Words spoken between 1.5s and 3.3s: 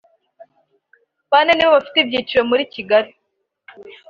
nibo bafite ibyicaro mu i Kigali